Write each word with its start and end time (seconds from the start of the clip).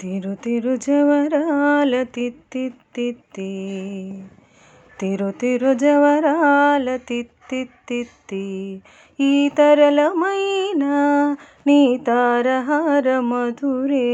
తిరు 0.00 0.34
తిరు 0.34 0.76
జవరాల 0.76 2.02
తిత్తిత్తిత్తి 2.02 3.50
తిరు 5.00 5.30
తిరు 5.30 5.74
జవరాల 5.74 6.96
తిత్తిత్తిత్తి 6.96 8.82
ఈ 9.20 9.48
తరళమైన 9.48 10.84
నీ 11.66 11.98
తారహార 12.06 13.18
మధురే. 13.20 14.08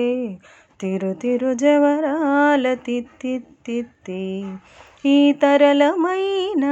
తిరు 0.80 1.12
తిరు 1.12 1.52
జవరాల 1.54 2.74
తిత్తిత్తిత్తి 2.74 4.54
ఈ 5.04 5.32
తరళమైన 5.32 6.64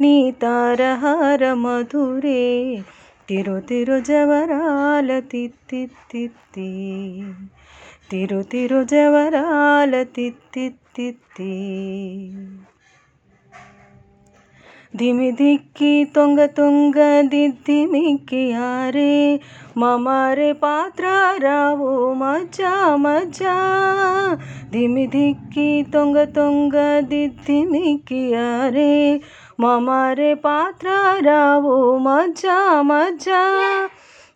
నీ 0.00 0.32
తారహార 0.32 1.52
మధురే. 1.52 2.82
తిరు 3.28 3.60
తిరు 3.60 4.00
జవరాల 4.00 5.18
తిత్తిత్తిత్తి. 5.18 6.92
తిరు 8.10 8.42
తిరు 8.42 8.84
జవరాల 8.84 10.02
తిత్తిత్తిత్తి. 10.02 11.52
ధిమి 14.96 15.30
ధిక్కి 15.30 16.08
తొంగ 16.16 16.46
తొంగ 16.46 17.20
దిద్దిమిక్కి 17.20 18.52
ఆరే. 18.52 19.40
మమారే 19.76 20.52
పాత్ర 20.52 21.34
రావు 21.38 22.12
మజా 22.12 22.96
మజా 22.96 23.56
ధిమి 24.72 25.06
ధిక్కి 25.06 25.86
తొంగ 25.94 26.24
తొంగ 26.24 27.00
దిద్దిమిక్కి 27.00 28.34
ఆరే. 28.34 29.20
మమరే 29.60 30.34
పాత్ర 30.34 30.88
రావు 31.24 31.98
మజ్జా 31.98 32.82
మజ్జా. 32.82 33.88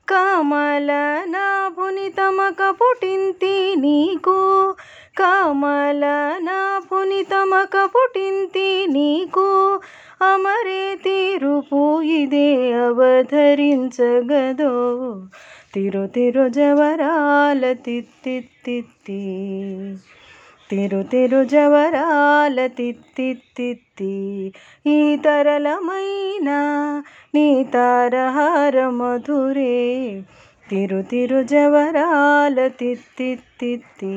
కమల 0.08 1.20
నాభుని 1.28 2.08
తమక 2.08 2.70
పుటింతి 2.70 3.74
నీకు. 3.76 4.74
కమల 5.18 6.32
నాభుని 6.42 7.22
తమక 7.22 7.90
పుటింతి 7.96 8.86
నీకు. 8.86 9.80
అమరే 10.22 10.98
తీరుపు 11.04 12.02
ఇదే 12.02 12.72
అవధరించగదో. 12.72 13.96
తిరు 15.74 16.06
తిరు 16.06 16.48
జవరాల 16.48 17.72
తిత్తి. 17.72 18.84
తిరు 20.72 21.02
తిరు 21.02 21.44
జవరాల 21.44 22.66
తిత్తిత్తిత్తి 22.66 24.52
ఈ 24.86 25.16
తరళమైన 25.16 26.50
నీ 27.34 27.64
తారహార 27.64 28.88
మధురే. 28.88 29.74
తిరు 30.70 31.02
తిరు 31.02 31.42
జవరాల 31.42 32.66
తిత్తిత్తిత్తి 32.66 34.14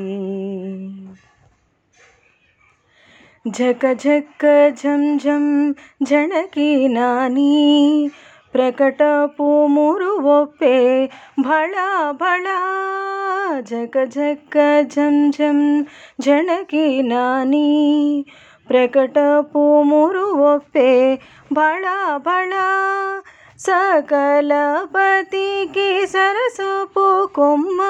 జక 3.48 3.94
ఝక్క 3.94 4.70
జం 4.70 5.18
జం 5.18 5.76
ఝణకి 6.04 6.88
నాని. 6.88 8.10
ప్రకటపు 8.56 9.68
మురువొప్పే 9.68 11.10
భళ 11.40 11.72
భళ 12.12 12.48
ఝక 13.60 14.04
ఝక్క 14.04 14.82
ఝం 14.82 15.32
ఝం 15.32 15.86
ఝణకి 16.20 17.04
నాని. 17.04 18.26
ప్రకటపు 18.70 19.82
మురువొప్పే 19.82 21.20
భళ 21.54 22.18
భళ 22.18 22.52
సకలపతికి 23.60 26.08
సరసపు 26.08 27.30
కొమ్మ. 27.36 27.82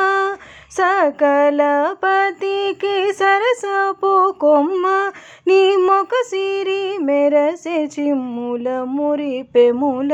సకలపతికి 0.72 3.14
సరసపు 3.14 4.36
కొమ్మ. 4.42 5.12
నీ 5.48 5.76
మొక 5.76 6.10
సిరి 6.28 6.98
మెరసే 6.98 7.86
చిమ్ముల 7.86 8.84
మురిపెముల 8.84 10.14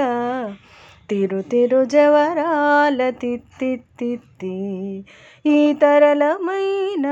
తిరు 1.09 1.41
తిరు 1.41 1.85
జవరాల 1.85 3.09
తిత్తిత్తిత్తి 3.09 4.55
ఈ 5.45 5.73
తరళమైన 5.73 7.07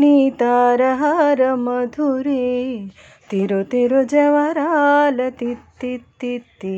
నీ 0.00 0.30
తారహార 0.30 1.54
మధురి. 1.54 2.46
తిరు 3.30 3.62
తిరు 3.62 4.02
జవరాల 4.04 5.28
తిత్తిత్తిత్తి 5.28 6.76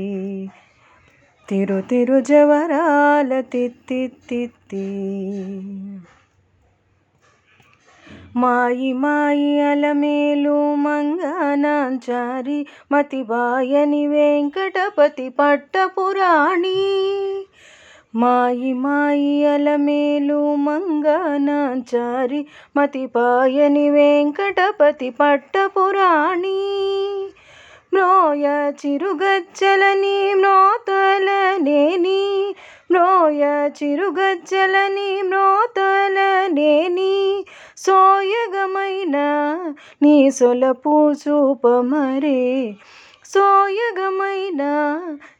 తిరు 1.48 1.80
తిరు 1.80 2.20
జవరాల 2.20 3.40
తిత్తిత్తిత్తి 3.40 4.86
మాయి 8.36 8.92
మాయి 8.92 9.60
అలమేలు 9.60 10.74
మంగనాంచారి 10.74 12.66
మతిబాయని 12.92 14.06
వెంకటపతి 14.06 15.28
పట్టపురాణి. 15.28 16.98
మాయి 18.14 18.72
మాయి 18.72 19.46
అలమేలు 19.46 20.54
మంగనాంచారి 20.54 22.46
మతిపాయని 22.76 23.90
వెంకటపతి 23.90 25.10
పట్టపురాణి. 25.10 26.60
మ్రోయ 27.94 28.72
చిరుగచ్చలని 28.86 30.34
మ్రోతలనేని 30.34 32.54
మ్రోయ 32.90 33.70
చిరుగజ్జలని 33.82 35.22
మ్రోతలనేని 35.22 37.44
సోయగమైన 37.76 39.16
నీ 40.02 40.30
సొలపు 40.30 41.12
చూపమరే. 41.12 42.74
సోయగమైన 43.24 44.62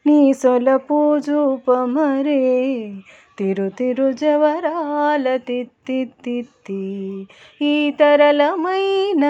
నీ 0.07 0.33
సొలపు 0.33 1.17
చూపమరే. 1.17 2.93
తిరు 3.37 3.69
తిరు 3.69 4.11
జవరాల 4.11 5.37
తిత్తిత్తిత్తి 5.37 7.27
ఈ 7.61 7.93
తరళమైన 7.99 9.25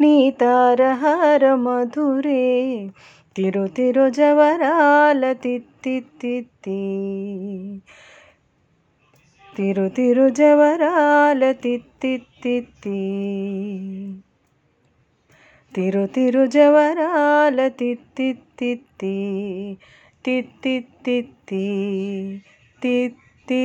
నీ 0.00 0.30
తారహార 0.30 1.54
మధురే. 1.54 2.88
తిరు 3.36 3.62
తిరు 3.68 4.06
జవరాల 4.10 5.22
తిత్తిత్తిత్తి 5.42 6.80
తిరు 9.52 9.86
తిరు 9.88 10.26
జవరాల 10.30 11.40
తిత్తిత్తిత్తి 11.62 12.98
తిరు 15.72 16.04
తిరు 16.06 16.44
జవరాల 16.46 17.68
తిత్తిత్తిత్తి 17.78 19.14
తిత్తిత్తిత్తి 20.24 21.64
తిత్తిత్తిత్తి 22.82 23.62